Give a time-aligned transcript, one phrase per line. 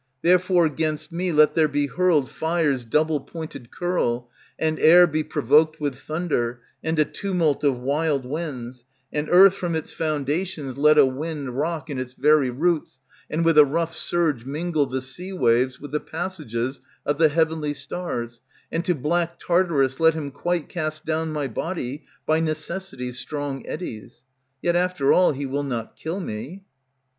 [0.23, 5.79] Therefore 'gainst me let there be hurled Fire's double pointed curl, and air Be provoked
[5.79, 8.83] with thunder, and a tumult Of wild winds;
[9.13, 13.59] and earth from its foundations Let a wind rock, and its very roots, And with
[13.59, 18.41] a rough surge mingle The sea waves with the passages Of the heavenly stars,
[18.71, 24.23] and to black Tartarus let him quite cast down my Body, by necessity's strong eddies.
[24.63, 26.63] Yet after all he will not kill me.